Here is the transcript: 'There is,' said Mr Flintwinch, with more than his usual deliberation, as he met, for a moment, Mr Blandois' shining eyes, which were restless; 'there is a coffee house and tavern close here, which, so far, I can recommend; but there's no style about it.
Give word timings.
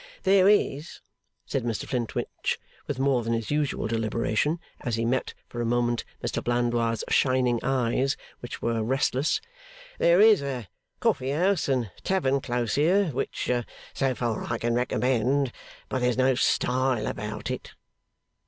'There 0.23 0.49
is,' 0.49 0.99
said 1.45 1.63
Mr 1.63 1.87
Flintwinch, 1.87 2.57
with 2.87 2.97
more 2.97 3.21
than 3.21 3.33
his 3.33 3.51
usual 3.51 3.85
deliberation, 3.85 4.59
as 4.79 4.95
he 4.95 5.05
met, 5.05 5.35
for 5.47 5.61
a 5.61 5.63
moment, 5.65 6.03
Mr 6.23 6.43
Blandois' 6.43 7.03
shining 7.09 7.59
eyes, 7.63 8.17
which 8.39 8.63
were 8.63 8.81
restless; 8.81 9.41
'there 9.99 10.19
is 10.19 10.41
a 10.41 10.67
coffee 10.99 11.29
house 11.29 11.69
and 11.69 11.91
tavern 12.03 12.41
close 12.41 12.73
here, 12.73 13.09
which, 13.09 13.51
so 13.93 14.15
far, 14.15 14.51
I 14.51 14.57
can 14.57 14.73
recommend; 14.73 15.51
but 15.87 15.99
there's 15.99 16.17
no 16.17 16.33
style 16.33 17.05
about 17.05 17.51
it. 17.51 17.73